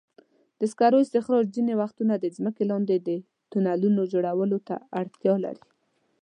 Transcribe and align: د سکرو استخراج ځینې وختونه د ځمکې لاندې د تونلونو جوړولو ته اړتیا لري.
د 0.59 0.61
سکرو 0.71 0.97
استخراج 1.05 1.45
ځینې 1.55 1.73
وختونه 1.81 2.13
د 2.17 2.25
ځمکې 2.37 2.63
لاندې 2.71 2.95
د 2.97 3.09
تونلونو 3.51 4.01
جوړولو 4.13 4.57
ته 4.67 4.75
اړتیا 4.99 5.33
لري. 5.45 5.65